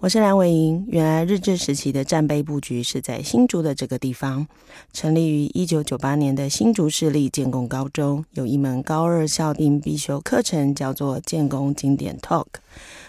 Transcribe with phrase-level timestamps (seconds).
[0.00, 0.86] 我是蓝伟莹。
[0.86, 4.46] 原来日治时期的战备布局是在新竹的这个地方。
[4.92, 12.46] 成立于一九九八年的新竹市立建功高中，有一门高二校定必修课程，叫做建功经典 Talk。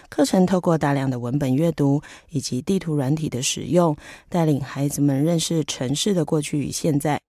[0.08, 3.96] 课程透过大量的文本阅读以及地图软体的使用，
[4.28, 7.20] 带领孩子们认识城市的过去与现在。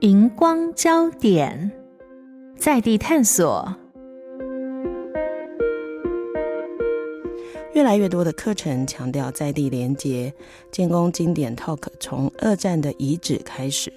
[0.00, 1.70] 荧光焦点，
[2.56, 3.72] 在地探索。
[7.78, 10.34] 越来越多的课程强调在地连接。
[10.72, 13.92] 建功经典 Talk 从二战的遗址开始，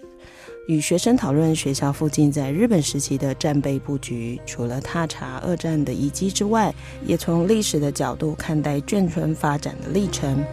[0.68, 4.40] 与学生讨论学校附近在日本时期的战备布局。
[4.46, 6.72] 除了踏查二战的遗迹之外，
[7.08, 10.46] 也从历史的角度看待眷村发展的历程。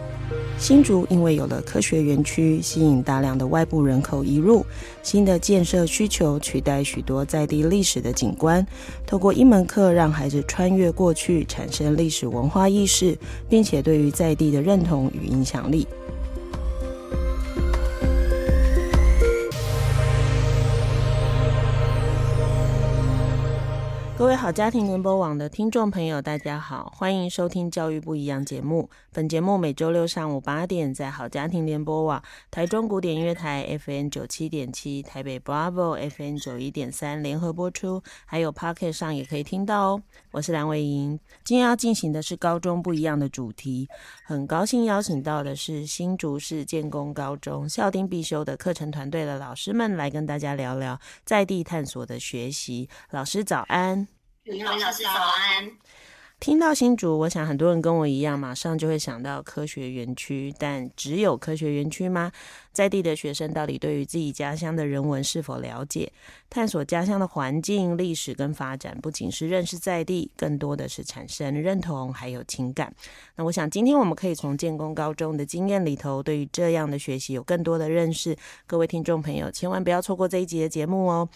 [0.59, 4.63] 新竹因为有了科学园区，吸引大量的外部人口移入，
[5.01, 8.65] 新的建设需求取代许多在地历史的景观。
[9.07, 15.87] 透过一门课，让孩子穿越过去，产生历史文化意识，并且对于在地的认同与影响力。
[24.19, 28.89] 各位好家庭联播网的听众朋友，大家好，欢迎收听《教育不一样》节目。
[29.13, 40.03] 本节目每周六上午八点在好家庭联播网、台中古典音乐台 FM 九七点七、台北 Bravo FM 九一点三联合播出，还有 Pocket 上也可以听到哦。
[40.31, 43.89] 我是蓝伟莹，今天要进行的是高中不一样的主题，
[44.23, 52.87] 很高兴邀请到的是新竹市建工高中校丁必修的课程团队的老师们来跟大家聊聊在地探索的学习。
[53.09, 54.07] 老师早安。
[54.43, 55.71] 李，老师早安。
[56.39, 60.53] 听到新竹，我想很多人跟我一样，马上就会想到科学园区。
[60.57, 62.31] 但只有科学园区吗？
[62.71, 66.09] 在地的学生到底对于自己家乡的人文是否了解？
[66.49, 72.93] 探索家乡的环境、历史跟发展，不仅是认识在地，更多的是产生认同还有情感。
[73.35, 78.33] 那我想今天我们可以从建功高中的经验里头，对于这样的学习有更多的认识。
[78.65, 81.27] 各位听众朋友，千万不要错过这一集的节目哦。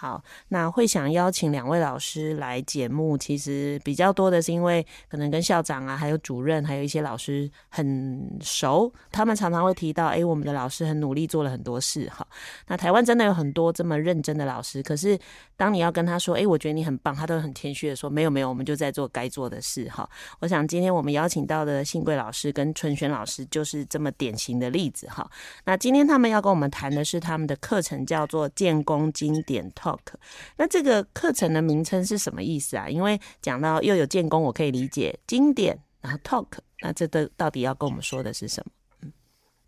[0.00, 12.08] 好，那会想邀请两位老师来节目，其实比较多的是因为可能跟校长啊，还有主任，还有一些老师很熟，他们常常会提到，哎，我们的老师很努力做了很多事。
[12.08, 12.26] 哈，
[12.68, 15.18] 那台湾真的有很多这么认真的老师，可是
[15.54, 19.86] 当你要跟他说，哎，我觉得你很棒，他都很谦虚的说，没有没有，我们就在做该做的事。
[19.90, 25.06] 哈，我想今天我们邀请到的信贵老师跟春轩老师就是这么典型的例子。
[25.08, 25.30] 哈，
[25.66, 30.14] 那今天他们要跟我们谈的是他们的课程，叫做建功经典通 Talk。
[30.56, 32.88] 那这个课程的名称是什么意思啊？
[32.88, 38.72] 因为讲到又有建功，我可以理解经典，然后 talk，那这都到底要跟我们说的是什么？
[39.02, 39.12] 嗯，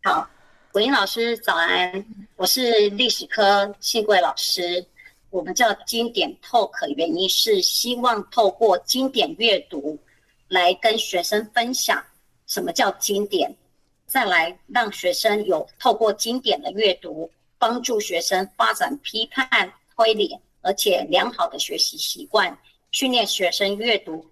[0.04, 0.28] 好，
[0.74, 2.04] 伟莹老师早安，
[2.36, 4.84] 我是历史科信贵老师。
[5.30, 9.98] 我们叫经典 talk，原因是希望透过经典阅读
[10.48, 12.04] 来跟学生分享
[12.46, 13.56] 什么叫经典，
[14.06, 19.72] 再来让学生有透过经典的阅读，帮助学生发展批判。
[19.96, 22.56] 推理，而且良好的学习习惯，
[22.90, 24.24] 训练学生阅读、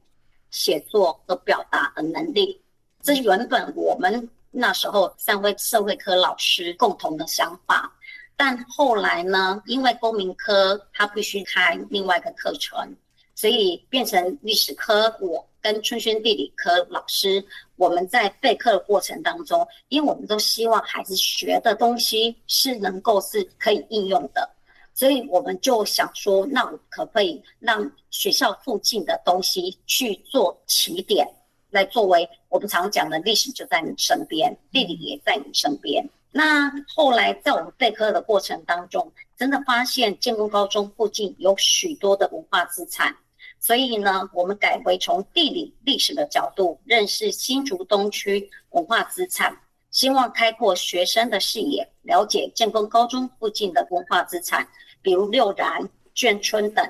[0.51, 2.61] 写作和表达的能力。
[3.03, 7.93] 这是原本我们那时候三位社会科老师共同的想法。
[8.37, 12.97] 但后来呢，因为公民科他必须开另外一个课程，
[13.35, 15.15] 所以变成历史科。
[15.21, 17.45] 我跟春轩地理科老师，
[17.77, 24.49] 我们在备课的过程当中，因为我们都希望孩子学的东西是能够是可以应用的。
[24.95, 31.27] 所以我们就想说，那我可不可以让学校附近的东西去做起点，
[31.71, 36.07] 来作为我们常讲的历史就在你身边，地理也在你身边。
[36.33, 43.17] 那后来在我们备课的过程当中，真的发现建功高中附近有许多的文化资产，
[43.59, 49.57] 所以呢，我们改为从地理历史的角度认识新竹东区文化资产。
[49.91, 54.67] 希望开阔学生的视野，了解建功高中附近的文化资产，
[55.03, 56.89] 比如六然、眷村等，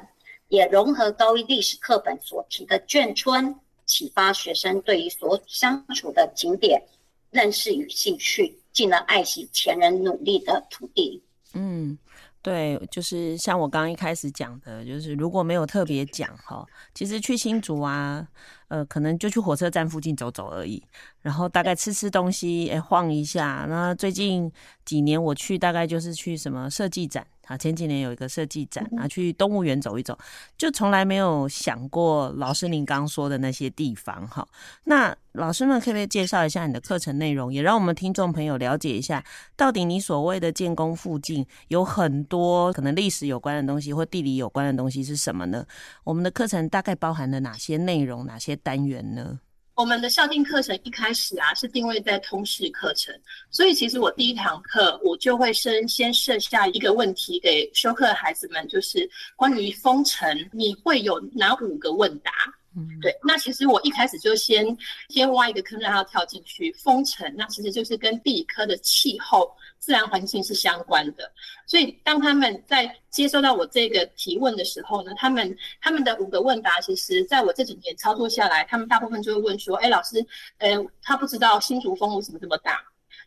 [0.49, 3.55] 也融合高一历史课本所提的眷村，
[3.87, 6.83] 启发学生对于所相处的景点
[7.31, 11.23] 认识与兴趣，进而爱惜前人努力的土地。
[11.55, 11.99] 嗯。
[12.43, 18.27] 对，就是像我刚一开始讲的，就是如果没有特别讲哈，其实去新竹啊，
[18.69, 20.83] 呃，可能就去火车站附近走走而已，
[21.21, 23.67] 然后大概吃吃东西，哎，晃一下。
[23.69, 24.51] 那最近
[24.85, 27.27] 几年我去，大概就是去什么设计展。
[27.51, 30.17] 啊，前几年有一个设计展啊，去动物园走一走，
[30.57, 34.47] 就从来没有想过老师您刚说的那些地方哈。
[34.85, 39.25] 那老师们可不可以介绍一下你的课程内容，也让我们听众朋友了解一下，
[39.57, 45.67] 到底你所谓的建工附近有很多可能历史有关的东西或地理有关的东西是什么呢？
[46.05, 49.41] 我们的课程大概包含了哪些内容、哪些单元呢？
[49.81, 53.19] 我们的校定课程一开始啊是定位在通识课程，
[53.51, 62.31] 所以其实我第一堂课我就会先先设下一个问题给修课的孩子们，就是关于封城，你会有哪五个问答？
[62.77, 64.65] 嗯，对，那其实我一开始就先
[65.09, 66.71] 先挖一个坑让他跳进去。
[66.75, 71.33] 封城，那其实就是跟地理科的气候、自然环境是相关的。
[71.67, 80.25] 所以当他们在接收到我这个提问的时候呢，他们他们的五个问答，其实在我这几年操作下来，他们大部分就会问说：“哎，老师，
[80.59, 82.81] 呃，他不知道新竹风为什么这么大？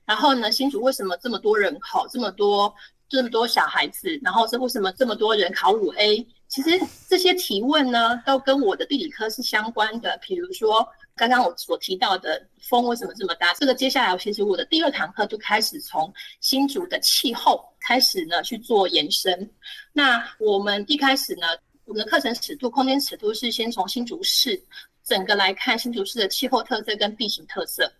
[0.05, 2.73] 然后呢，新竹为什么这么多人口，这么多
[3.09, 4.17] 这么多小孩子？
[4.23, 6.79] 然后是为什么这么多人考五 A？” 其实
[7.09, 10.15] 这些提问呢，都跟我的地理科是相关的。
[10.21, 13.51] 比如说，刚刚我所提到的风为什么这么大？
[13.55, 19.49] 这个接下来，其实我的第二堂课就开始从新竹的气候开始呢去做延伸。
[19.93, 21.47] 那我们一开始呢，
[21.85, 24.63] 我们的课程尺度、空间尺度是先从新竹市
[25.03, 27.91] 整个来看新竹市的气候特色跟地形特色。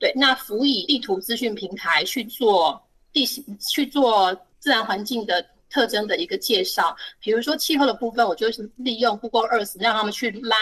[0.00, 5.46] 对，那辅以地图资讯平台去做地形、去做自然环境的。
[5.70, 10.56] 特征的一个介绍，比如说气候的部分，我就是利用 Google Earth 让他们去拉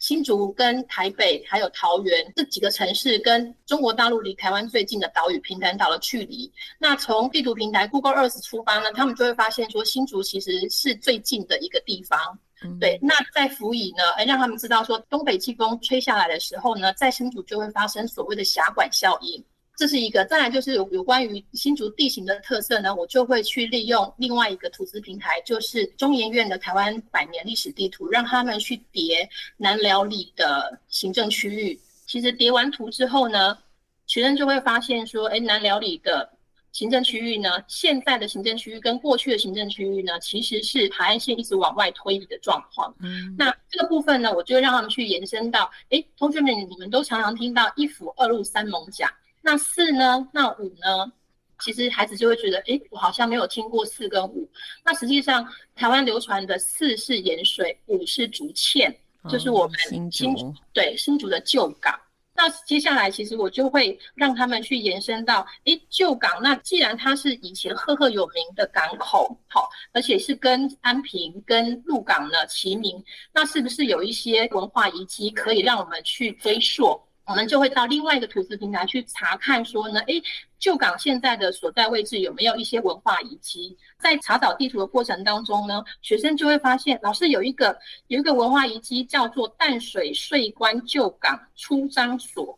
[0.00, 6.50] 新竹跟台北还有桃园这几个城市跟中国大陆离台湾最近的岛屿平潭岛的距离。
[6.78, 12.18] 那从地图平台 Google Earth 出发呢，他们就会发现说新竹其实是最近的一个地方。
[12.62, 19.44] 嗯、对，那在辅以呢，哎，让他们知道说东北季风吹下来的时候呢，在新竹就会发生所谓的峡管效应。
[19.76, 29.28] 这是一个，再来就是有有关于新竹地形的特色呢，我就会去利用另外一个图资平台，就是中研院的台湾百年历史地图，让他们去叠
[29.58, 31.78] 南寮里的行政区域。
[32.06, 33.58] 其实叠完图之后呢，
[34.06, 36.30] 学生就会发现说，哎，南寮里的
[36.72, 42.94] 行政区域呢，现在的行政区域跟过去的行政区域呢，其实是海岸线一直往外推移的状况。
[43.00, 49.06] 嗯，那这个部分呢，我就会让他们去延伸到，哎，同学们，你们都常常听到一府二路三艋舺。
[49.46, 50.28] 那四呢？
[50.32, 51.12] 那五呢？
[51.60, 54.50] 其实孩子就会觉得，诶，我好像没有听过四跟五。
[54.84, 55.46] 那实际上，
[55.76, 58.92] 台湾流传的四是盐水，五是竹堑，
[59.30, 61.96] 就是我们新竹，新竹对新竹的旧港。
[62.34, 66.42] 那接下来，其实我就会让他们去延伸到，诶，旧港。
[66.42, 73.00] 那既然它是以前赫赫有名的港口，好，而且是跟安平、跟鹿港呢齐名，
[73.32, 77.00] 那是不是有一些文化遗迹可以让我们去追溯？
[77.26, 80.22] 我们就会到另外一个图资平台去查看，说呢，诶，
[80.60, 83.76] 旧港现在的所在位置有没有一些文化遗迹？
[83.98, 87.76] 在查找地图的过程当中呢，学生就会发现，老师有一个
[88.06, 92.56] 有一个文化遗迹叫做淡水税关旧港出张所。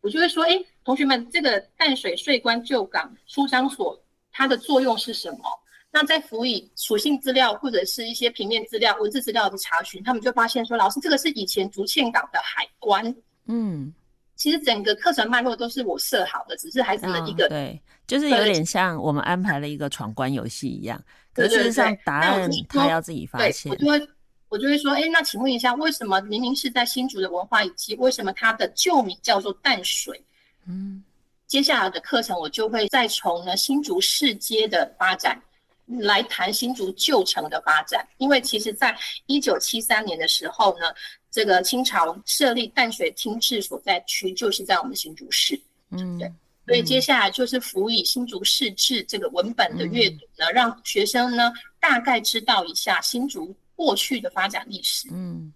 [0.00, 4.00] 我就会说，诶，同学们，这个淡水税关旧港出张所
[4.32, 5.38] 它的作用是什么？
[5.92, 13.14] 那在辅以属性资料或者是一些平面资料、文字资料的查询，他们就发现说，老师，这个是以前竹堑港的海关。
[13.46, 13.94] 嗯。
[14.38, 20.98] 其实整个课程脉络都是我设好的，只是孩子的一个、哦、对，就是有点像我们安排了一个闯关游戏一样。
[21.34, 23.70] 可是事实上，答案他要自己发现。
[23.70, 24.08] 我就会
[24.48, 30.24] 我就会说，哎，那请问一下，为什么明明是在新竹的文化遗迹，为什么它的旧名叫做淡水？
[30.66, 31.02] 嗯，
[31.48, 35.36] 接下来的课程我就会再从呢新竹市街的发展
[35.88, 40.86] 来谈新竹旧城的发展，因为其实在一九七三年的时候呢。
[41.30, 45.60] 这个清朝设立淡水厅治所在区，就是在我们新竹市。
[45.90, 46.32] 嗯，对。
[46.66, 55.06] 所以接下来就是辅以新竹市志这个文本的阅读呢，嗯、让学生呢大概知道一下新竹过去的发展历史。
[55.12, 55.52] 嗯，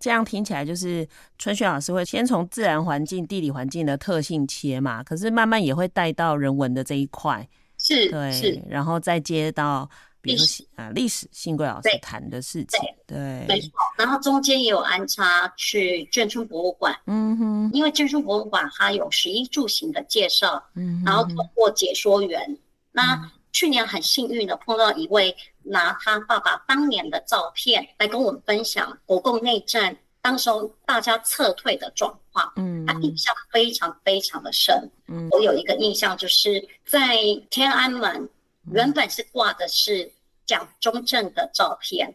[0.00, 7.48] 这样听起来就是春雪老师会先从自然环境、地理环境的特性切嘛，可是慢慢也会带到人文的这一块。
[7.84, 9.88] 是，对，是，然后再接到。
[10.26, 10.42] 比如
[10.74, 13.72] 啊，历史，幸贵老师谈的事情，对，没错。
[13.98, 22.58] 然后中间也有安插去眷村博物馆，嗯哼，因为眷村博物馆它有十一住行的介绍，嗯哼，然后通过解说员，嗯、
[22.92, 37.18] 那去年很幸运的碰到一位拿他爸爸当年的照片来跟我们分享国共内战当时候大家撤退的状况，嗯，他印象非常非常的深，嗯，我有一个印象就是在
[37.50, 38.26] 天安门。
[38.72, 40.10] 原本是挂的是
[40.46, 42.14] 蒋中正的照片。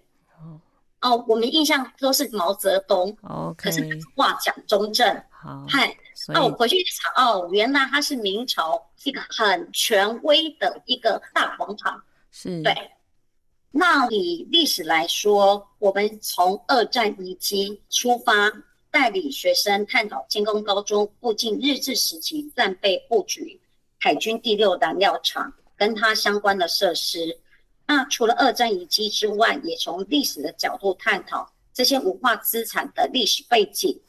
[1.02, 5.24] 哦，我们印象都是毛泽东，okay, 可是挂蒋中正。
[5.30, 5.96] 好，嗨，
[6.30, 12.02] 那我回去查哦，原来他是明朝一个很权威的一个大广场。
[12.32, 12.74] 是，对。
[13.72, 18.52] 那以历史来说，我们从二战遗迹出发，
[18.90, 23.62] 带领学生探讨建功高中附近日治时期战备布局、
[24.00, 27.38] 海军第六燃料厂跟它相关的设施。
[27.86, 34.00] 那除了二战遗迹之外，也从历史的角度探讨这些文化资产的历史背景。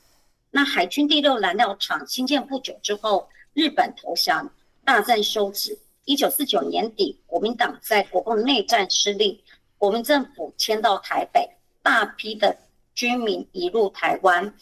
[0.50, 4.50] 那海军第六燃料厂兴建不久之后，日本投降，
[4.86, 5.78] 大战收止。
[6.06, 9.44] 一九四九年底，国民党在国共内战失利，
[9.80, 11.48] 国民政府迁到台北，
[11.82, 12.54] 大批的
[12.94, 14.54] 居民移入台湾。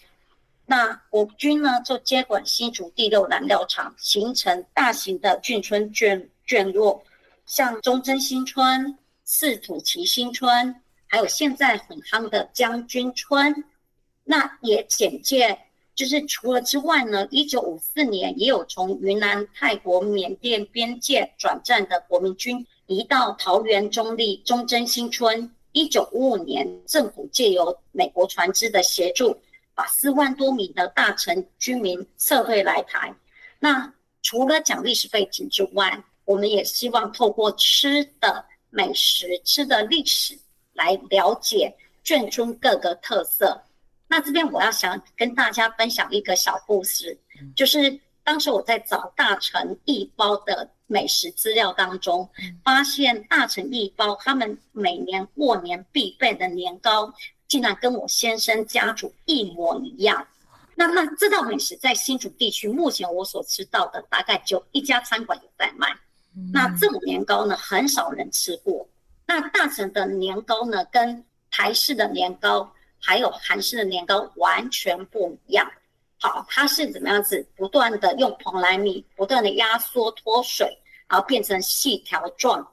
[0.65, 7.03] 那国军呢，就接管新竹第六燃料厂，形成大型的眷村眷眷落，
[7.47, 8.97] 像忠贞新村。
[9.25, 10.75] 四土崎新村，
[11.07, 13.65] 还有现在很夯的将军村，
[14.23, 15.59] 那也简介，
[15.97, 25.51] 就是除了之外呢，一九五四年也有从云南、泰国、缅甸边界转战的国民军移到桃园中立中贞新村。
[25.73, 29.39] 一九五五年，政府借由美国船只的协助，
[29.75, 33.15] 把四万多名的大城居民撤退来台。
[33.61, 33.93] 那
[34.23, 38.45] 除了讲历史背景之外，我们也希望透过吃的。
[38.71, 40.39] 美食吃的历史
[40.75, 43.59] 来了解眷村各个特色。
[44.07, 47.19] 那这边我要想跟大家分享一个小故事，
[47.57, 52.29] 就是当时我在找大城一包的美食资料当中，
[52.65, 57.15] 发现大成一包他们每年过年必备的年糕，
[57.47, 60.27] 竟然跟我先生家族一模一样。
[60.75, 65.95] 那那这道美食在新竹地区，目前我所知道的大概就一家餐馆有在卖。
[66.53, 68.89] 那这种年糕呢，很少人吃过。
[69.27, 75.69] 那大成的年糕呢，跟台式的年糕还有韩式的年糕完全不一样。
[76.19, 77.47] 好，它是怎么样子？
[77.57, 80.77] 不断的用蓬莱米不断的压缩脱水，
[81.09, 82.67] 然后变成细条状，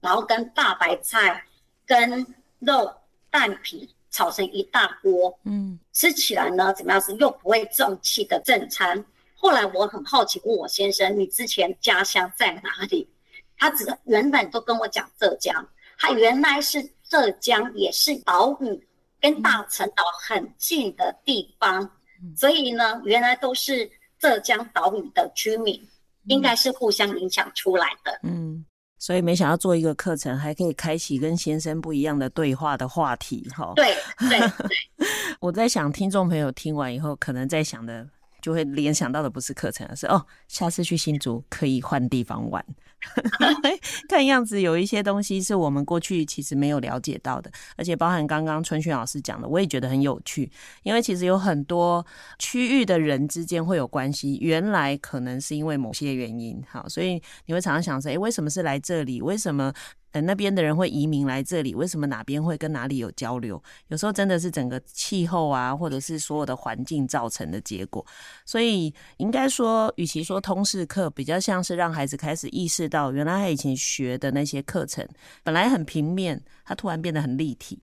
[0.00, 1.44] 然后跟大白菜、
[1.86, 2.26] 跟
[2.58, 2.94] 肉、
[3.30, 5.38] 蛋皮炒成一大锅。
[5.44, 7.14] 嗯，吃起来呢，怎么样子？
[7.16, 9.02] 又不会胀气的正餐。
[9.34, 13.08] 后来我很好奇，问我先生：“你之前家乡在哪里？”
[13.56, 15.66] 他只原本都跟我讲浙江，
[15.98, 18.88] 他原来是浙江，也是岛屿，
[19.20, 21.90] 跟大陈岛很近的地方，
[22.36, 25.80] 所以呢，原来都是浙江岛屿的居民，
[26.26, 28.18] 应该是互相影响出来的。
[28.22, 28.64] 嗯，
[28.98, 33.72] 所以没想到做一个课程，还可以开启跟先生不一样的对话的话题，哈。
[33.76, 33.94] 对
[34.28, 35.06] 对对，
[35.40, 38.08] 我在想，听众朋友听完以后，可能在想的。
[38.42, 42.64] 就会联想到的不是课程，而是哦，下次去新竹可以换地方玩。
[44.08, 50.50] 看样子有一些东西是我们过去其实没有了解到的，而且包含刚刚春训老师讲的，我也觉得很有趣。
[50.82, 52.04] 因为其实有很多
[52.38, 59.22] 区域的人之间会有关系，原来可能是因为某些原因，好，所以你会常常想说，诶，为什么是来这里？
[59.22, 59.72] 为什么？
[60.12, 63.62] 等那边的人会移民来这里，为什么哪边会跟哪里有交流？
[63.88, 68.04] 有时候真的是整个气候啊，或者是所有的环境造成的结果。
[68.44, 75.06] 所以应该说，与其说通识课，比较像是让孩子开始意识到，原来他以前学的那些课程
[75.42, 77.82] 本来很平面，他突然变得很立体。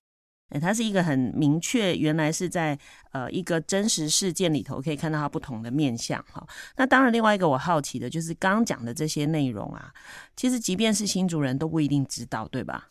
[0.50, 2.78] 哎，它是一个很明确，原来是在
[3.12, 6.46] 呃一个真实事件里头可以看到它不同的面相哈。
[6.76, 9.92] 那当然，另外一个我好奇的就是刚刚讲的这些内容啊，
[10.36, 12.88] 其实即便是新竹人都不一定知道，对吧？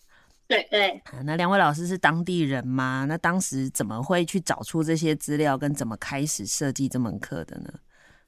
[0.48, 1.02] 对对。
[1.24, 3.06] 那两位老师是当地人吗？
[3.10, 7.74] 那当时怎么会去找出这些资料，跟怎么开始设计这门课的呢？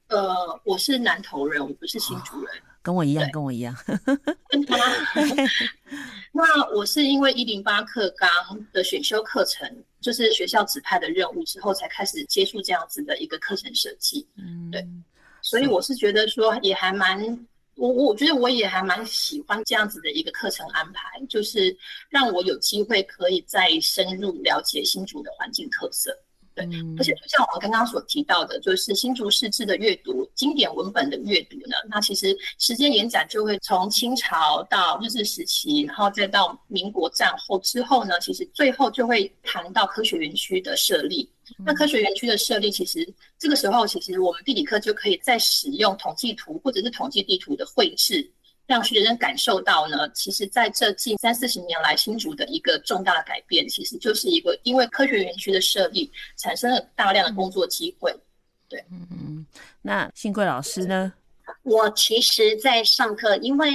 [0.08, 2.48] 呃，我是南投人，我不是新竹人。
[2.58, 3.76] 哦跟我一样，跟我一样。
[6.32, 8.30] 那我是因为一零八课纲
[8.72, 9.68] 的选修课程，
[10.00, 14.26] 就是学校指派的任务之后，才开始接触这样子的一个课程设计。
[14.36, 14.86] 嗯，对。
[15.42, 21.76] 所以我是觉得说，也还蛮，我我觉得我也还蛮喜欢这样子的一个课程安排，就是
[22.08, 26.16] 让我有机会可以再深入了解新竹的环境特色。
[26.68, 41.30] 对，而且就像我们刚刚所提到的，就是新竹市志的阅读经典文本的阅读呢，那其实时间延展就会从清朝到日治时期，然后再到民国战后之后呢，其实最后就会谈到科学园区的设立。
[41.64, 48.30] 那科学园区的设立，其实这个时候其实我们地理课就可以再使用统计图或者是统计地图的绘制。
[48.70, 58.14] 让学生感受到呢，其实在这近三四十年来，新竹的一个重大的改变，其实就是一个因为科学园区的设立，产生了大量的工作机会。
[58.68, 59.46] 对，嗯嗯。
[59.82, 61.12] 那幸贵老师呢？
[61.64, 63.68] 我其实，在上课，因为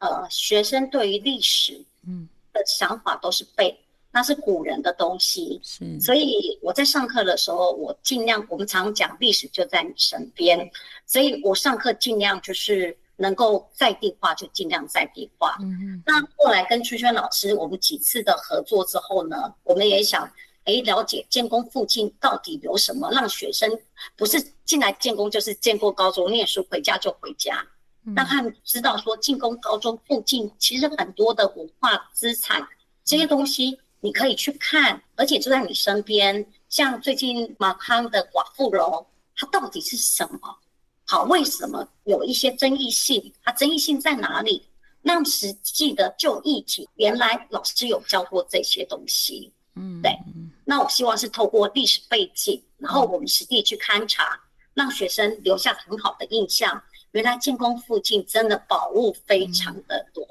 [0.00, 3.74] 呃，学生对于历史，嗯，的想法都是背，
[4.10, 5.58] 那是古人的东西。
[5.64, 10.70] 是，所以我在上课的时候，我尽量，我们常讲历史就在你身边，
[11.06, 15.56] 所以我上课尽量就是能够在地化就尽量在地化。
[15.60, 16.02] 嗯嗯。
[16.06, 20.30] 那后来跟圈圈老师我们几次的合作之后呢，我们也想。
[20.64, 23.68] 哎，了解建工附近到底有什么，让学生
[24.14, 27.66] 不是进来建工就是建过高中念书，回家就回家，
[28.14, 32.64] 让他们知道说建工高中附近其实很多的文化资产，
[33.02, 36.46] 这些东西你可以去看，而且就在你身边。
[36.68, 39.04] 像最近马康的寡妇楼，
[39.34, 40.58] 它到底是什么？
[41.12, 43.30] 好，为什么有一些争议性？
[43.44, 44.66] 它争议性在哪里？
[45.02, 49.52] 让实际的就议题，原来老师有教过这些东西。
[49.74, 50.10] 嗯，对。
[50.64, 54.40] 那我希望是透过历史背景，然后我们实地去勘察，
[54.72, 56.82] 让学生留下很好的印象。
[57.10, 60.24] 原来建工附近真的宝物非常的多。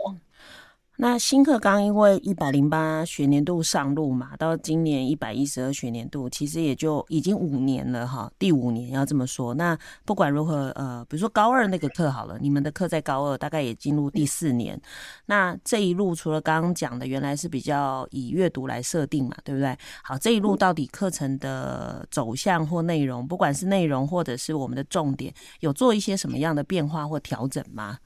[1.03, 9.55] 那新课纲因为一百零八学年度上路嘛，到今年一百一十二学年度，其实也就已经五年了哈，第五年要这么说。
[9.55, 14.79] 那不管如何，呃，比如说高二那个课好了，你们的课在高二，大概也进入第四年。
[15.25, 19.75] 那这一路除了刚刚讲的，原来是比较以阅读来设定嘛，对不对？
[20.03, 27.97] 好，这一路到底课程的走向或内容，不管是内容或者是我们的重点，有做一些什么样的变化或调整吗？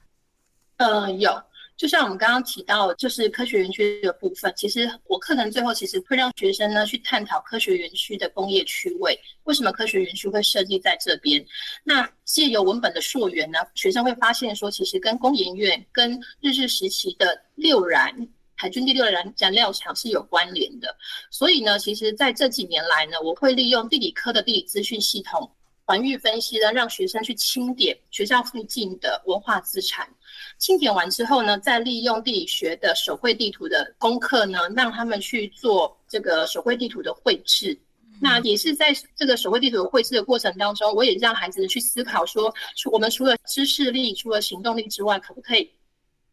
[0.78, 1.30] 呃，有。
[1.76, 11.44] 就像我们刚刚提到，就是科学园区的部分，其实我课程最后其实会让学生呢去探讨科学园区的工业区位，为什么科学园区会设计在这边？
[11.84, 20.96] 那借由文本的溯源呢，学生会发现说，其实跟工研院、跟日治时期的六燃海军第六燃燃料厂是有关联的。
[21.30, 25.50] 所以呢，其实在这几年来呢，我会利用地理科的地理资讯系统
[25.84, 30.08] 环域分析呢，让学生去清点学校附近的文化资产。
[30.58, 37.78] 清点完之后呢，再利用地理学的手绘地图的功课呢，让他们去做这个手绘地图的绘制。
[38.20, 42.54] 那也是在这个手绘地图绘制的过程当中，我也让孩子去思考说，
[42.90, 45.70] 我们除了知识力、除了行动力之外，可不可以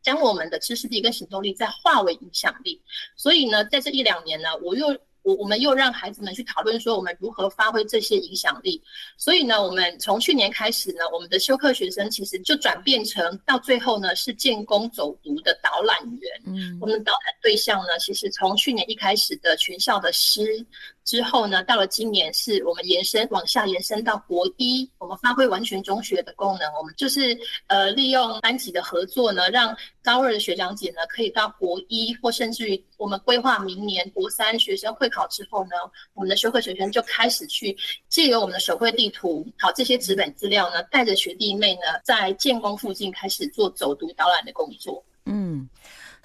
[0.01, 2.81] 将我们的知识力跟行动力再化为影响力？
[3.15, 4.97] 所以呢，在这一两年呢，我又。
[5.23, 8.81] 我我们又让孩子们去讨论说，我们如何发挥这些影响力。
[9.17, 16.41] 所以呢，我们从去年开始呢，我们的修课学生其实就转变成到最后呢，是建工走读的导览员。
[16.45, 20.65] 嗯，我们的导览对象呢，其实从去年一开始的全校的师。
[21.03, 27.37] 之后呢，到了今年是我们延伸往下延伸到国一，我们发挥完全中学的功能，我们就是
[27.67, 35.71] 呃利用班级的合作呢，让高二的学长姐呢可以到国一，或甚至于我们规划明年国三学生会考之后呢，
[36.13, 45.03] 我们的修课学生就开始去借由我们的手绘地图，好这些纸本资料呢，带着学弟妹呢在建工附近开始做走读导览的工作。
[45.25, 45.67] 嗯。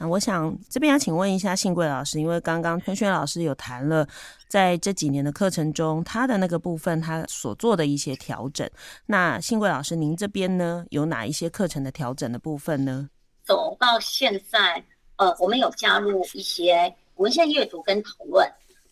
[0.00, 4.06] 那我想这边要请问一下信贵老师，因为刚刚春轩老师有谈了，
[4.46, 8.68] 在这几年的课程中，他的那个部分他所做的一些调整。
[9.06, 13.10] 那信贵老师，您这边呢，有哪一些课程的调整的部分呢？
[13.42, 14.84] 走到现在，
[15.16, 18.48] 呃，我们有加入一些文献阅读跟讨论。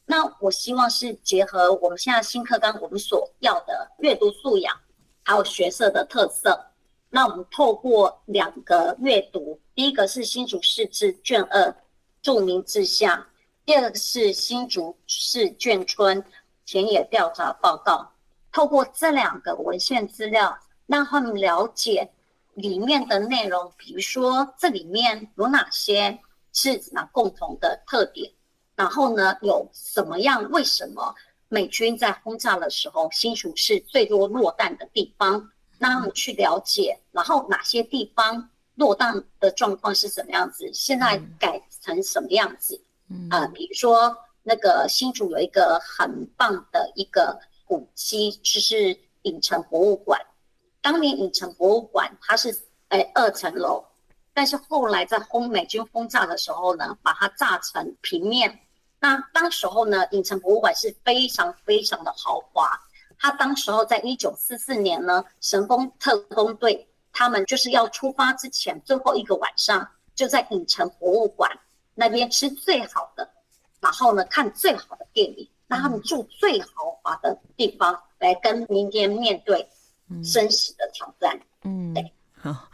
[0.07, 4.77] 那我希望是结合我们现在新课纲我们所要的阅读素养，
[5.23, 6.61] 还有学社的特色。
[7.11, 9.57] 那我们透过两个阅读。
[9.77, 11.77] 第一个是新竹市志卷二
[12.23, 13.27] 著名志向，
[13.67, 16.25] 第二个是新竹市眷村
[16.65, 18.11] 田野调查报告。
[18.51, 22.11] 透过这两个文献资料，让他们了解
[22.55, 26.19] 里面的内容，比如说这里面有哪些
[26.55, 28.33] 是哪共同的特点，
[28.77, 30.51] 然后呢，有什么样？
[30.53, 31.15] 为什么
[31.49, 35.51] 美军在轰炸的时候，新竹是最多落弹的地方？
[35.79, 38.49] 让他们去了解，然后哪些地方？
[38.77, 40.71] 落弹的状况是什么样子？
[40.73, 42.81] 现在改成什么样子？
[43.11, 50.21] 嗯啊、呃，比如说那个新竹有一个很棒的一个古迹，就是影城博物馆。
[50.81, 52.57] 当年影城博物馆它是
[52.91, 53.85] 诶二层楼，
[54.33, 58.61] 但是后来在轰美军轰炸的时候呢，把它炸成平面。
[59.01, 62.71] 那当时候呢，影城博物馆是非常非常的豪华。
[63.19, 66.87] 它当时候在一九四四年呢，神风特工队。
[67.19, 71.51] 他们就是要出发之前最后一个晚上，就在影城博物馆
[71.95, 73.27] 那边吃最好的，
[73.81, 79.67] 然后呢看最好的电影，让他们住最豪华的地方，来跟明天面对
[80.23, 81.41] 生死的挑战。
[81.63, 82.69] 嗯，对，好。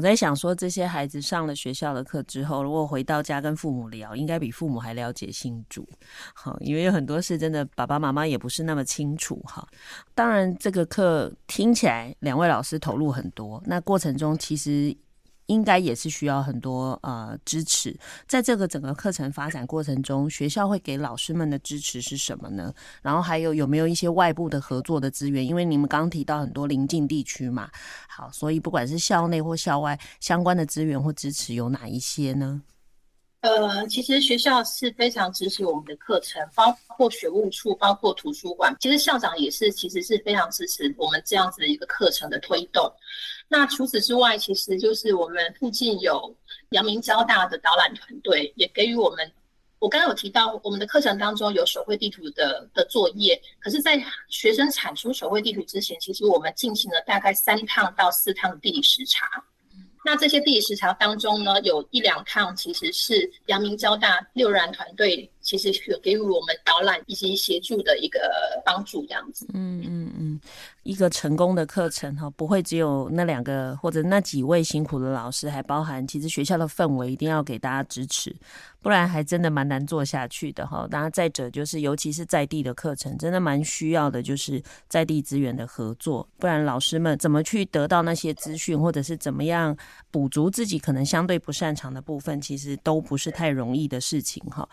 [0.00, 5.86] 我在想说，这些孩子上了学校的课之后，如果回到家跟父母聊，应该比父母还了解新竹。
[6.32, 9.68] 好，因为有很多事真的爸爸妈妈也不是那么清楚哈。
[10.14, 14.96] 当然，这个课听起来两位老师投入很多，那过程中其实
[15.50, 17.98] 应该也是需要很多呃支持。
[18.28, 22.72] 在这个整个课程发展过程中，学校会给老师们的支持是什么呢？
[23.02, 25.44] 然后还有有没有一些外部的合作的资源？
[25.44, 27.68] 因为你们刚提到很多邻近地区嘛，
[28.08, 32.62] 好，所以不管是校内或校外相关的资源或支持有哪一些呢？
[33.40, 38.76] 呃，其实学校是非常支持我们的课程，包括学务处，包括图书馆。
[38.80, 42.92] 其实校长也是，其实是非常支持我们这样子的一个课程的推动。
[43.48, 46.36] 那除此之外，其实就是我们附近有
[46.70, 49.32] 阳明交大的导览团队，也给予我们。
[49.78, 53.98] 我刚刚有提到，我们的课程当中有手绘地图的的作业，可是，在
[54.28, 59.42] 学生产出手绘地图之前，其实我们进行了大概三趟到四趟的地理实查。
[60.10, 68.20] 那这些地理实查当中呢，有一两趟其实是阳明交大六人团队，其实有给予我们导览以及协助的一个
[68.64, 69.46] 帮助，这样子。
[69.54, 70.40] 嗯嗯嗯。
[70.82, 78.34] 一个成功的课程哈，不会只有那两个或者那几位辛苦的老师，还包含其实学校的氛围一定要给大家支持，
[78.80, 80.88] 不然还真的蛮难做下去的哈。
[80.90, 89.76] 当然，再者就是，尤其是在地的课程，真的蛮需要的，就是在地资源的合作，不然老师们怎么去得到那些资讯，或者是怎么样
[90.10, 94.66] 补足自己可能相对不擅长的部分，其实都不是太容易的事情哈。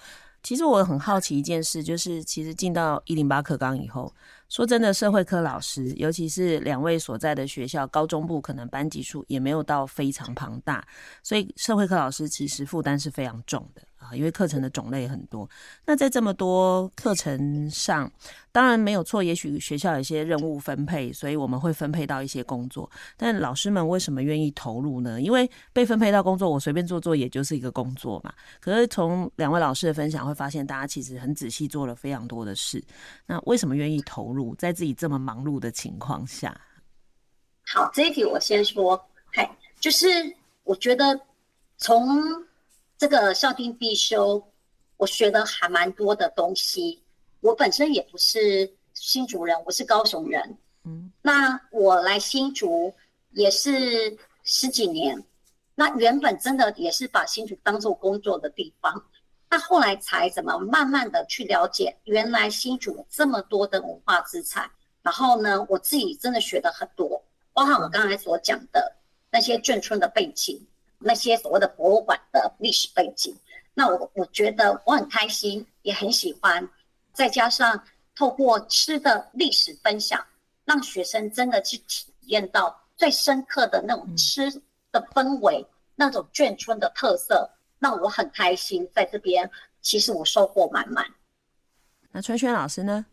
[0.47, 4.09] 其实我很好奇一件事，就是其实进到一零八课纲以后。
[4.47, 10.87] 说真的，社会科老师，尤其是两位所在的学校高中部，可能班级数也没有到非常庞大，
[11.21, 13.81] 所以社会科老师其实负担是非常重的。
[14.13, 15.49] 因为课程的种类很多，
[15.85, 18.11] 那在这么多课程上，
[18.51, 19.23] 当然没有错。
[19.23, 22.89] 也许学校有一些任务分配，所以我们会分配到一些工作。
[23.15, 25.21] 但老师们为什么愿意投入呢？
[25.21, 28.33] 因为被分配到工作，我随便做做也就是一个工作嘛。
[28.59, 32.83] 可是从两位老师的分享会发现，大家其实很仔细做了非常多的事。
[33.25, 36.59] 那为什么愿意投入，在自己这么忙碌的情况下？
[37.73, 38.99] 好，这一题我先说，
[39.33, 40.07] 嗨，就是
[40.63, 41.19] 我觉得
[41.77, 42.46] 从。
[42.97, 44.43] 这个校订必修，
[44.97, 47.03] 我学的还蛮多的东西。
[47.41, 50.57] 我本身也不是新竹人，我是高雄人。
[50.83, 52.91] 嗯，那我来新竹
[53.33, 55.23] 也是十几年。
[55.75, 59.05] 那原本真的也是把新竹当做工作的地方。
[59.47, 64.69] 那后来才怎么慢慢的去了解，原来新竹有这么多的文化资产。
[65.03, 68.95] 然后呢，我自己真的学的很多，包含我刚才所讲的
[69.29, 70.59] 那些眷村的背景。
[71.07, 73.33] 那些所谓的博物馆的历史背景，
[73.73, 76.69] 那我我觉得我很开心，也很喜欢。
[77.13, 77.81] 再加上
[78.13, 80.21] 透过吃的历史分享，
[80.65, 84.51] 让学生真的去体验到最深刻的那种吃
[84.91, 88.85] 的氛围，嗯、那种眷村的特色，让我很开心。
[88.93, 89.49] 在这边，
[89.81, 91.05] 其实我收获满满。
[92.11, 93.05] 那春轩老师呢？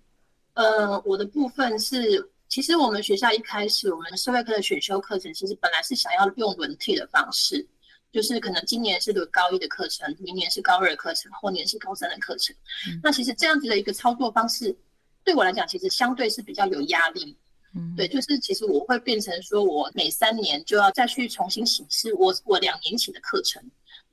[0.54, 7.66] 呃，我的部分是，其实我们学校一开始，我们社会科的选修课程，其实本来是想要用轮替的方式。
[8.14, 12.54] 就是可能今年是个高一的课程，明年是高二的课程，后年是高三的课程。
[12.88, 13.00] 嗯。
[13.02, 14.72] 那其实这样子的一个操作方式，
[15.24, 17.36] 对我来讲，其实相对是比较有压力。
[17.74, 23.60] 嗯，对，就是其实我会变成说，我每三年就要再去重新审视我我两年前的课程。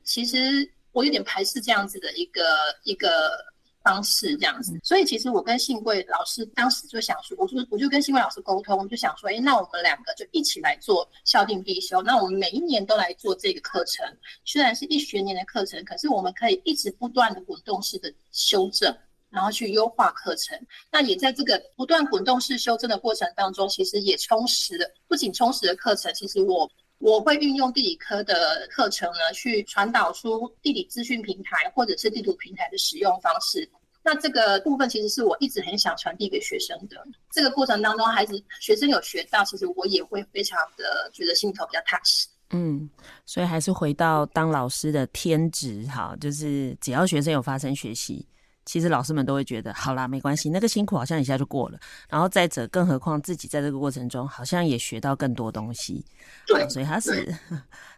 [0.04, 2.42] 其实我有点排斥这样子的一个
[2.84, 3.51] 一个。
[3.84, 14.06] 方式这样子，所以其实我跟信贵老师当时就想说，我就我就跟信贵老师沟通，就想说，哎，那我们两个就一起来做校定必修，那我们每一年都来做这个课程，
[14.46, 18.96] 虽然是一学年的课程，可是我们可以一直不断的滚动式的修正，
[19.30, 20.60] 然后去优化课程。
[20.92, 26.70] 那也在这个不断滚动式修正的过程当中，其实也充实了，不仅充实了课程，其实我
[27.02, 33.68] 我会运用地理科的课程呢，去传导出地理资讯平台或者是地图平台的使用方式。
[34.04, 36.98] 那这个部分其实是我一直很想传递给学生的。
[37.32, 42.28] 这个过程当中，孩子学生有学到，其实我也会非常的觉得心头比较踏实。
[42.52, 42.90] 嗯，
[43.26, 48.28] 所以还是回到当老师的天职哈，就是只要学生有发生学习，
[48.66, 51.80] 其实老师们都会觉得好啦，没关系，那个辛苦好像一下就过了。
[52.10, 56.06] 然后再者，更何况自己在这个过程中好像也学到更多东西。
[56.48, 57.34] 对，所以他是，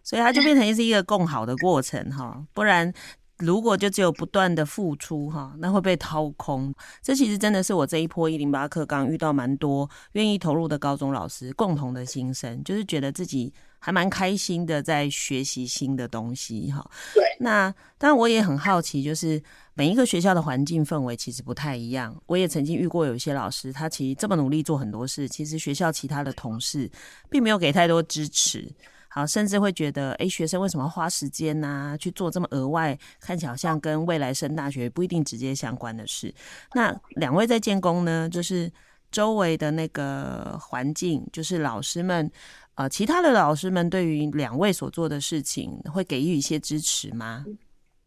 [0.03, 2.93] 所以他就变成是一个更好的过程哈，不然。
[3.39, 6.73] 如果就只有不断的付出哈，那会被掏空。
[7.01, 16.87] 这其实真的是我这一波一零八课刚遇到蛮多愿意投入的高中老师共同的心声，就是觉得自己还蛮开心的在学习新的东西哈。
[17.15, 19.41] 对，那当然我也很好奇，就是
[19.75, 22.15] 每一个学校的环境氛围其实不太一样。
[22.27, 26.89] 我也曾经遇过有一些老师，他其实这么努力做很多事，其实学校其他的同事
[27.29, 28.71] 并没有给太多支持。
[29.09, 36.33] 好，甚至会觉得，哎，学生为什么要花时间呐、啊，去做这么额外，看起来好像跟未来升大学不一定直接相关的事。
[36.73, 38.71] 那两位在建工呢，就是
[39.11, 42.31] 周围的那个环境，就是老师们，
[42.73, 47.45] 呃，其他的老师们对于两位所做的事情会给予一些支持吗？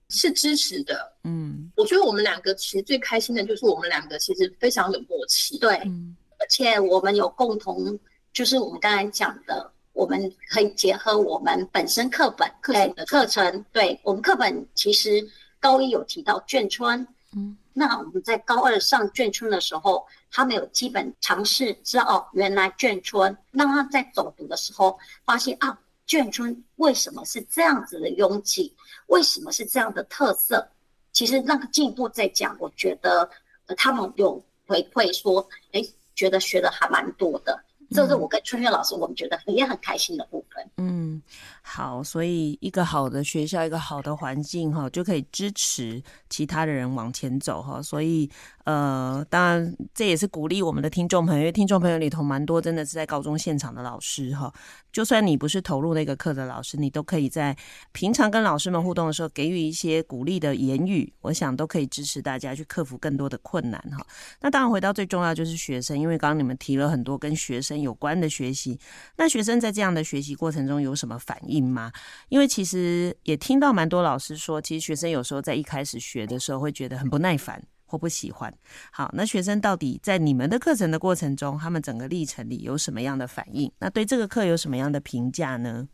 [0.09, 7.99] 是支持的，嗯，我觉得我们两个其实最开心的就是我们两个其实非常有默契，对，嗯，而且我们有共同，
[8.33, 15.27] 就是我们刚才讲的，我们可以结合我们本身课本课程的课程，对，我们课本其实
[15.59, 25.77] 高一有提到眷村，嗯，那我们在高二上眷村的时候，他们有基本尝试知道哦，原来眷村，让他在走读的时候发现啊。
[26.09, 28.73] 眷村为什么是这样子的拥挤？
[29.07, 30.69] 为什么是这样的特色？
[31.13, 33.29] 其实那个进一步在讲，我觉得
[33.67, 35.83] 呃他们有回馈说，哎，
[36.15, 37.59] 觉得学的还蛮多的。
[37.91, 40.69] 这是我跟春月老师，我们觉得也很开心的部分。
[40.77, 41.21] 嗯，
[41.63, 47.81] 好，所以一个好的学校，一个好的环境，哈，就可以支持其他的人往前走，哈。
[47.83, 48.29] 所以，
[48.65, 54.53] 呃，当然这也是鼓励我们的听众朋友，因为听众朋友里头蛮多真的是在高中现场的老师，哈。
[54.93, 57.55] 就算你不是投入那个课的老师，你都可以在
[57.93, 64.05] 平常跟老师们互动的时候，给予一些鼓励的言语，我想都可以支持大家去克服更多的困难，哈。
[64.41, 68.79] 那当然回到最重要就是学生，因为刚刚你们提了很多跟学生有关的学习，
[69.17, 71.93] 那学生在这样的学习过程中有什么反应吗？
[72.29, 78.53] 因为其实也听到蛮多老师说，其实学生有时候在一开始学的时候会觉得很不耐烦或不喜欢。
[78.91, 83.71] 好，那学生到底在你们的课程的过程中，他们整个历程里有什么样的反应？
[83.79, 85.89] 那对这个课有什么样的评价呢？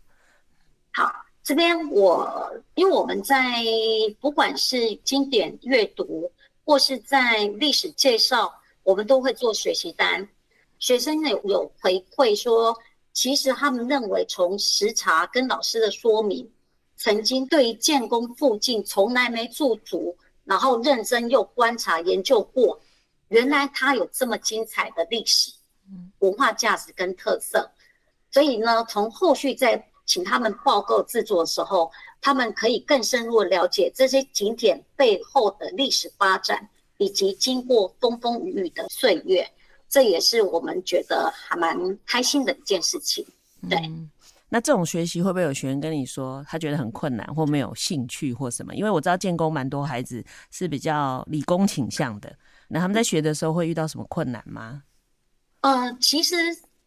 [0.93, 1.11] 好，
[1.43, 3.63] 这边我因为我们在
[4.21, 6.31] 不管是经典阅读
[6.65, 10.27] 或是在历史介绍，我们都会做学习单。
[10.83, 12.77] 学生有有回馈说，
[13.13, 16.51] 其实他们认为从时查跟老师的说明，
[16.97, 22.81] 曾经对于建工附近从来没驻足，然后认真又观察研究过，
[23.29, 25.53] 原来它有这么精彩的历史、
[26.19, 27.71] 文化价值跟特色。
[28.33, 36.69] 所以呢，从后续再请他们报告制作的时候，他们可以更深入的了解这些景点背后的历史发展，
[36.99, 39.49] 以及经过风风雨雨的岁月。
[39.93, 43.23] 这也是我们觉得还蛮开心的一件事情。
[43.69, 44.11] 对，嗯、
[44.49, 48.75] 那这种学习会不会有学员跟你说他觉得很困难或没有兴趣或什么？
[48.75, 52.35] 因为我知道建工蛮多孩子是比较理工倾向的，
[52.69, 54.83] 那他们在学的时候会遇到什么困难吗？
[55.61, 56.37] 呃，其实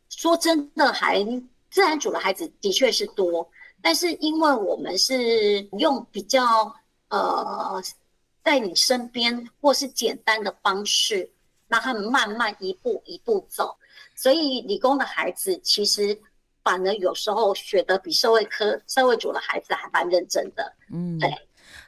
[0.10, 1.24] 说真的，还
[1.70, 3.48] 自然组的孩子的确是多，
[3.84, 6.76] 但是因为我们是用比较
[7.10, 7.80] 呃
[8.44, 11.30] 在你身边或是简单的方式。
[11.68, 13.76] 让他们慢慢一步一步走，
[14.16, 16.18] 所以理工的孩子其实
[16.64, 20.74] 反而有时候学的比社会科、社会组的孩子还蛮认真的。
[20.92, 21.30] 嗯，对。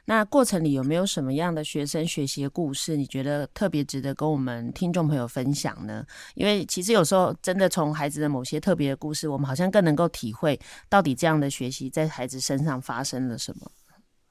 [0.04, 6.04] 那过程里有没有什么样的学生学习的故事，你觉得特别值得跟我们听众朋友分享呢？
[6.34, 13.70] 因为其实有时候真的从孩子的某些特别的故事，我们好像更能够体会到底这样的学习在孩子身上发生了什么。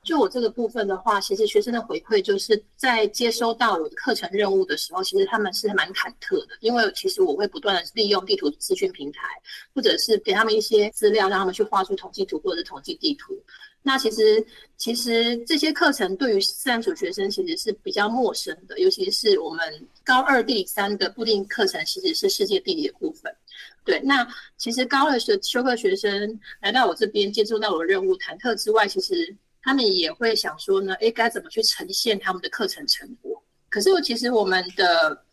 [0.08, 9.28] 就我这个部分的话，其实学生的回馈就是在接收到我的课程任务的时候，其实他们是蛮忐忑的，因为其实我会不断的利用地图资讯平台，
[9.76, 13.38] 或者是给他们一些资料，让他们去画出统计图或者统计地图。
[13.84, 14.46] 那其实
[14.78, 23.30] 其实这些课程对于自然组学生其实是比较陌生的，尤其是我们高二第三的固定课程，其实是世界地理的部分。
[23.84, 29.36] 对，那其实高二的修课学生来到我这边接触到我的任务，忐忑之外，其实。
[29.64, 33.44] 他们也会想说呢，诶，该怎么去呈现他们的课程成果？
[33.70, 35.24] 可是我其实我们的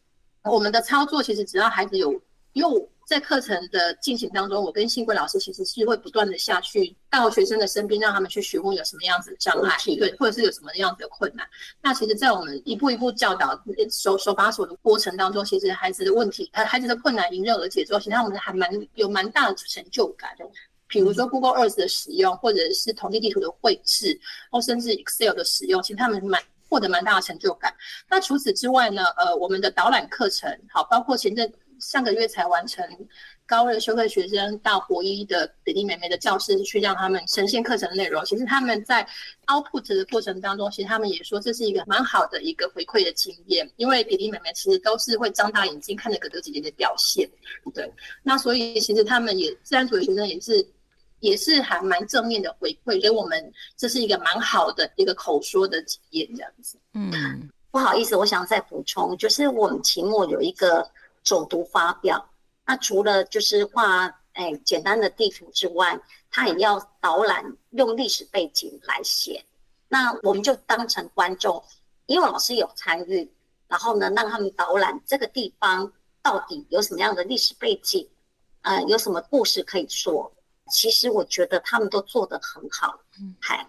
[0.42, 2.12] 我们的操作，其实只要孩子有，
[2.52, 11.46] 因为我在课程的进行当中，我跟幸贵老师其实是会不断的下去到学生的身边，让他们去询问有什么样子的障碍，对，或者是有什么样子的困难。
[11.82, 20.44] 那其实，在我们一步一步教导手手把手的过程当中，其实孩子的问题，孩子的困难迎刃而解之后，其实他们还蛮有蛮大的成就感的。
[20.86, 24.18] 比如说 Google Earth 的使用，或者是统计地图的绘制，
[24.50, 27.74] 或甚至 Excel 的使用，其实他们蛮获得蛮大的成就感。
[28.08, 29.04] 那除此之外呢？
[29.16, 32.86] 呃，我们的导览课程，好，包括前阵上个月才完成
[33.46, 38.24] 高二修课学生到国一的弟弟妹妹的教室去让他们呈现课程内容。
[38.24, 39.06] 其实他们在
[39.46, 47.28] output 的过程当中，其实他们也说这是一个蛮好的一个回馈的经验，因为弟弟妹妹其实都是会张大眼睛看着哥哥姐姐的表现。
[47.74, 50.66] 对，那所以其实他们也自然组的学生也是。
[51.20, 56.76] 也是还蛮正面的回馈，所以我们这是一个蛮好的一个口说的体验，这样子。
[56.92, 60.86] 嗯，不好意思，我想再补充，就是我们期末有一个
[61.22, 62.22] 走读发表，
[62.66, 66.00] 那除了就是画哎简单的地图之外，
[66.30, 69.44] 他也要导览用历史背景来写。
[69.88, 71.62] 那我们就当成观众，
[72.06, 73.30] 因为老师有参与，
[73.68, 78.08] 然后呢让他们导览这个地方到底有什么样的历史背景。
[78.62, 80.32] 呃有什么故事可以说。
[80.70, 82.98] 其实我觉得他们都做得很好。
[83.20, 83.68] 嗯，嗨，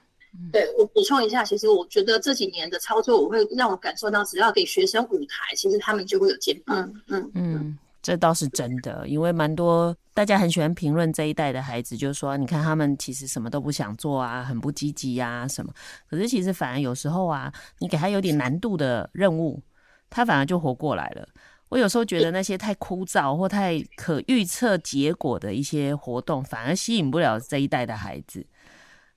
[0.49, 6.71] 对，我补充一下，其实我觉得这几年的操作，我会让我感受到，只要给学生舞台，其实他们就会有进步。
[6.71, 15.73] 嗯嗯嗯，这倒是真的，因为蛮多大家很喜欢评论这一代的孩子，就是说，你看他们其实什么都不想做啊，很不积极呀什么。
[16.07, 19.59] 可是其实反而有时候啊，你给他有点难度的任务，
[20.07, 21.27] 他反而就活过来了。
[21.69, 28.45] 我有时候觉得那些太枯燥或太可预测结果的一些活动，反而吸引不了这一代的孩子。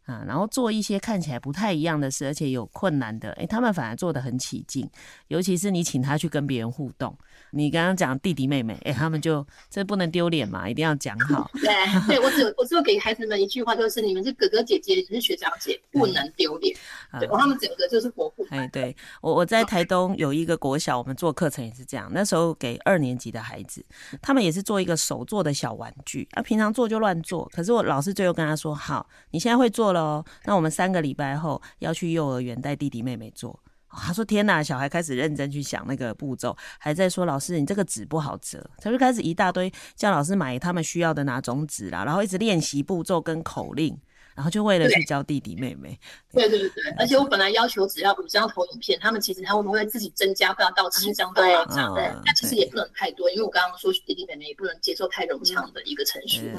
[0.09, 4.88] 啊，然后做一些看起来不太一样的事，而且有困难的，诶，他们反而做得很起劲。
[5.27, 7.14] 尤其是你请他去跟别人互动，
[7.51, 11.51] 你刚刚讲弟弟妹妹，诶，他们就这不能丢脸嘛，一定要讲好。
[11.61, 11.71] 对，
[12.09, 16.75] 对我只我只有给孩子们一句话，就是你们是哥哥姐姐，你是学长姐，不能丢脸。
[17.21, 18.42] 对，他们整个就是活泼。
[18.49, 22.11] 哎，对我我在台东有一个国小，我们做课程也是这样。
[22.14, 23.85] 那时候给二年级的孩子，
[24.23, 29.97] 他们也是做一个手做的小玩具，啊，平常做就乱做，可是我老师最后跟他说，好，你现在会做了。
[29.98, 33.58] 哦，那我们三个礼拜后要去幼儿园带弟弟妹妹做。
[33.90, 43.98] 他说：“天哪！”小孩开始认真去想那个步骤，还在说：“老师，你这个纸不好折。”他就开始一大堆叫老师买他们需要的哪种纸啦，然后一直练习步骤跟口令。
[44.38, 45.98] 然后就为了去教弟弟妹妹，
[46.31, 56.53] 对对对对，而且我本来要求只要五张投影片，他们其实他们会自己增加，不要到七张到八张，对，那其实也不能太多，因为我刚刚说弟弟妹妹也不能接受太冗长的一个程序。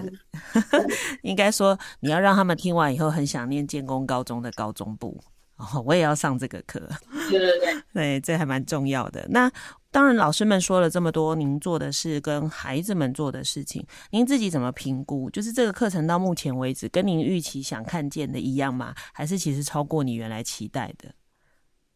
[1.24, 5.18] 应该说你要让他们听完以后很想念建功高中的高中部，
[5.56, 6.82] 哦，我也要上这个课，
[7.30, 9.26] 对对对， 对，这还蛮重要的。
[9.30, 9.50] 那。
[9.92, 15.30] 当然，老师们说了这么多，您做的事跟孩子们做的事情，您自己怎么评估？
[15.32, 18.94] 就是这个课程到目前为止，跟您预期想看见的一样吗？
[19.14, 21.12] 还是其实超过你原来期待的？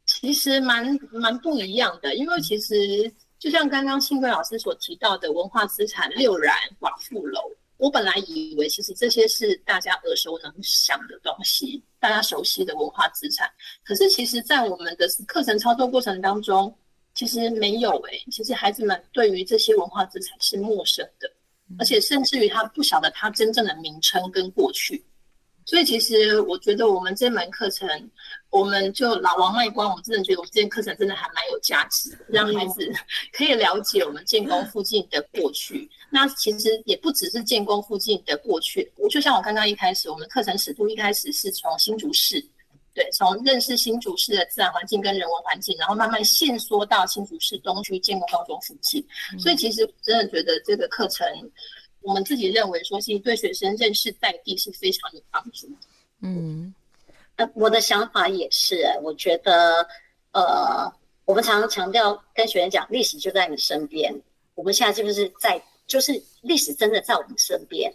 [0.08, 2.76] 其实蛮蛮不一样的，因为其实
[3.38, 7.40] 就像刚刚幸贵老师所提到的文化资产六然寡妇楼，
[7.78, 13.48] 我本来以为其实这些是大家耳熟能详的东西，大家熟悉的文化资产。
[13.84, 16.76] 可是其实，在我们的课程操作过程当中，
[17.14, 21.32] 其实没有诶、欸，其实孩子们对于这些文化资产是陌生的，
[21.78, 25.04] 而且甚至于他不晓得他真正的名称跟过去。
[25.66, 27.88] 所以其实我觉得我们这门课程，
[28.50, 32.92] 我们就老王卖瓜，我真的觉得我们这门课程真的还蛮有价值，让孩子
[33.32, 35.90] 可以了解我们建工附近的过去。
[36.10, 42.46] 那其实也不只是建工附近的过去，我就像我刚刚一开始，我们课程始度一开始是从新竹市。
[42.94, 49.04] 对，从认识新竹市的自然环境跟人文环境，然后慢慢限缩到新竹市东区建功高中附近。
[49.34, 51.28] 嗯、所以其实真的觉得这个课程，
[52.02, 55.68] 我们自己认为说，其实对学生认识在地是非常有帮助。
[56.22, 56.74] 嗯，
[57.38, 59.88] 呃，我的想法也是，我觉得，
[60.32, 60.94] 呃，
[61.26, 64.14] 我们常常强调跟学生讲，历史就在你身边。
[64.56, 67.92] 我们现在就是在，就是历史真的在我们身边，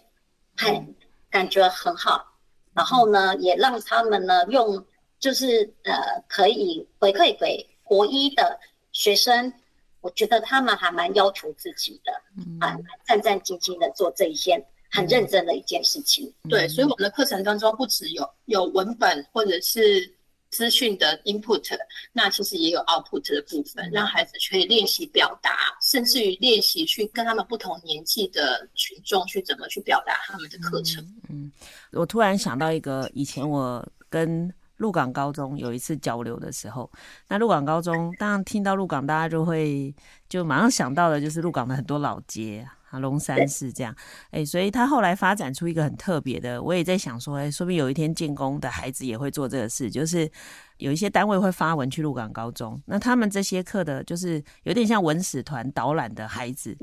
[0.55, 0.93] 还、嗯、
[1.29, 2.28] 感觉很好。
[2.79, 4.81] 然后呢，也让他们呢用，
[5.19, 5.93] 就是呃，
[6.29, 8.57] 可以回馈给国一的
[8.93, 9.51] 学生。
[9.99, 16.33] 我觉得他们还蛮要求自己的，嗯、啊，战战兢兢的做这一件很认真的一件事情。
[16.45, 20.15] 嗯、对，所以我们的课程当中不只有有文本或者是。
[20.49, 21.63] 资讯的 input，
[22.11, 31.03] 那其实也有 output 的部分，让孩子可以练习表达，甚至于练习去跟他们不同年纪的群众去怎么去表达他们的课程。
[31.29, 31.51] 嗯，嗯，
[31.91, 36.89] 我突然想到一个，以前我跟鹿港高中有一次交流的时候，
[37.27, 39.93] 那鹿港高中当然听到鹿港，大家就会
[40.27, 42.65] 就马上想到的就是鹿港的很多老街。
[42.67, 43.93] 啊，龙山寺这样，
[44.31, 50.27] 哎、欸，所以他后来发展出一个很特别的，我也在想说，哎、欸，说不定有一天建工的孩子也会做这个事，就是
[50.77, 56.75] 有一些单位会发文去鹿港高中，那他们这些课的，就是有点像文史团导览的孩子，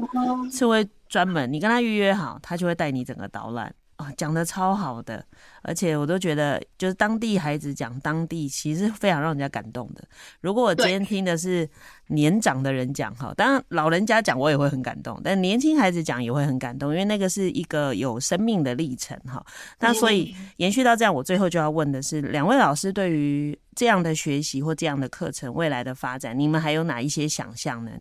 [0.52, 3.74] 是会专门你跟他预约好，他就会带你整个导览。
[3.96, 5.24] 啊，讲的超好的，
[5.62, 10.04] 而且我都觉得，就是当地孩子讲当地，其实非常让人家感动的。
[10.40, 11.66] 如果我今天听的是
[12.08, 19.44] 年长的人讲哈，当然老人家讲我也会很感动，但年轻孩子讲也会很感动，因为那个是一个有生命的历程哈。
[19.80, 27.92] 那所以延续到这样，我最后就要问的是，两位老师对于这样的学习或这样的课程未来的发展，你们还有哪一些想象呢？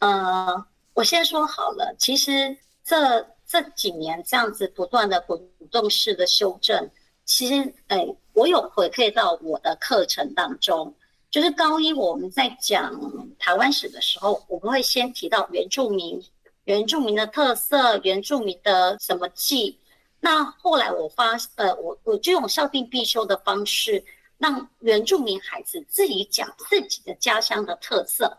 [0.00, 3.26] 呃，我先说好了，其实这。
[3.54, 5.40] 这几年这样子不断的滚
[5.70, 6.90] 动式的修正，
[7.24, 10.92] 其实，哎，我有回馈到我的课程当中，
[11.30, 12.92] 就是高一我们在讲
[13.38, 16.20] 台湾史的时候，我们会先提到原住民、
[16.64, 19.78] 原住民的特色、原住民的什么记。
[20.18, 24.04] 那后来我发，呃，我我就用校订必修的方式，
[24.36, 28.36] 让原住民孩子自己讲自己的家乡的特色。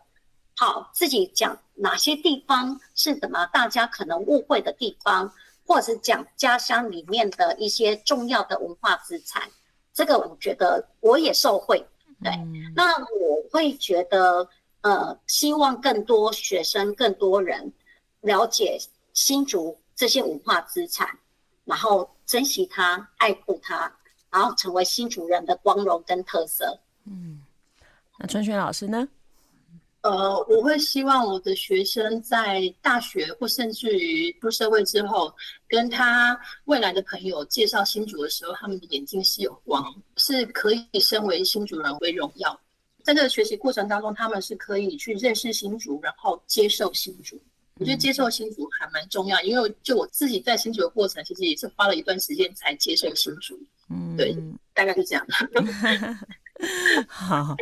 [0.55, 5.31] 好自己讲哪些地方是怎么大家可能误会的地方，
[5.65, 9.43] 或者是讲家乡里面的一些重要的文化资产。
[9.93, 11.85] 这个我觉得我也受惠。
[12.23, 14.47] 对，嗯、那我会觉得，
[14.81, 17.71] 呃，希望更多学生、更多人
[18.21, 18.79] 了解
[19.13, 21.09] 新竹这些文化资产，
[21.65, 23.91] 然后珍惜它、爱护它，
[24.31, 26.79] 然后成为新竹人的光荣跟特色。
[27.03, 27.41] 嗯，
[28.17, 29.05] 那春雪老师呢？
[30.05, 35.33] 呃，我会希望我的学生在大学或甚至于出社会之后，
[35.67, 39.83] 跟他未来的朋友介绍新竹的时候，他们的眼睛是有光，
[40.17, 42.59] 是可以身为新竹人为荣耀。
[43.01, 47.35] 在这个学习过程当中，他们是可以去认识新竹，然后接受新竹。
[47.79, 53.59] 我觉得接受新竹还蛮重要，因为就我自己在新竹的过程，其实也是花了一段时间才接受新竹。
[53.89, 54.37] 嗯，对，
[54.71, 55.25] 大概是这样。
[57.07, 57.55] 好，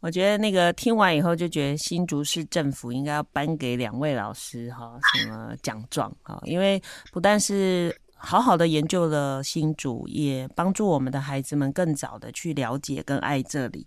[0.00, 6.82] 我觉得那个听完以后就觉得新竹市政府应该要颁给两位老师哈什么奖状哈，因为
[7.12, 13.86] 不但是好好的研究了新竹，也帮助我们的孩子们更早的去了解跟爱这里。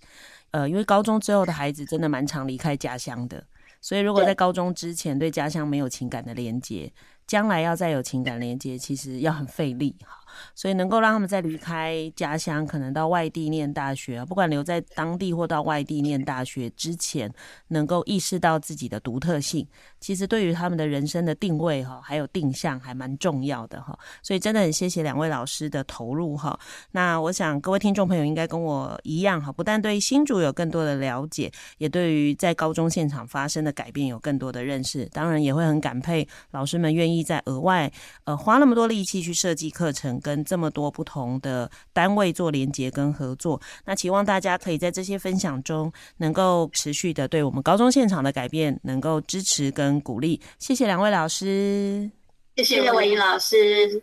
[0.52, 3.44] 呃，因为高中之后的孩子真的蛮常离开家乡的，
[3.82, 6.92] 所以如果在高中之前对家乡没有情感的连接，
[7.28, 10.23] 将来要再有情感连接，其实要很费力哈。
[10.56, 17.32] 所以能够让他们在离开家乡，可能到外地念大学，不管留在当地或到外地念大学之前，
[17.68, 19.68] 能够意识到自己的独特性，
[20.00, 23.98] 其实对于他们的人生的定位哈，还有定向还蛮重要的哈。
[24.22, 26.58] 所以真的很谢谢两位老师的投入哈。
[26.92, 35.06] 那我想各位听众朋友应该跟我一样哈，不但对新竹有更多的了解，也对于在高中现场发生的改变有更多的认识。
[35.12, 37.92] 当然也会很感佩老师们愿意在额外
[38.24, 40.20] 呃花那么多力气去设计课程。
[40.24, 50.40] 跟这么多不同的单位做连接跟合作，那期望大家可以在这些分享中，能够持续的对我们高中现场的改变，能够支持跟鼓励。
[50.58, 52.10] 谢谢两位老师，
[52.56, 54.02] 谢谢文怡老师。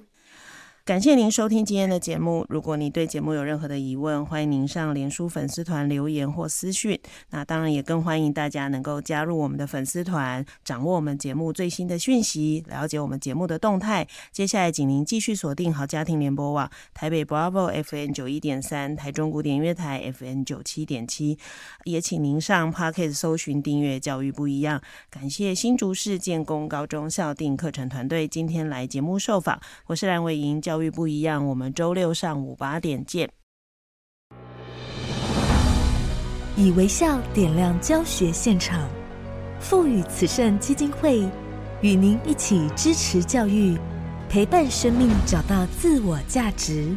[0.82, 2.44] 感谢您收听今天的节目。
[2.48, 6.98] 如果你对节目有任何的疑问，欢迎您上脸书粉丝团留言或私讯。
[7.30, 14.06] 那当然也更欢迎大家能够加入我们的粉丝团，掌握我们节目最新的讯息，了解我们节目的动态。
[14.32, 21.38] 接下来，请您继续锁定好家庭联播网台北 Bravo F N 九一点三，台中古典乐台 F N 九七点七。
[21.84, 24.80] 也请您上 Podcast 搜寻订阅教育不一样。
[25.10, 30.80] 感谢新竹市建工高中校订课程团队今天来节目受访，我是蓝伟莹教。
[30.80, 33.28] 育不一样，我们周六上午八点见。
[36.56, 38.88] 以微笑点亮教学现场，
[39.58, 41.28] 赋予慈善基金会
[41.82, 43.76] 与您一起支持教育，
[44.28, 46.94] 陪伴生命找到自我价值。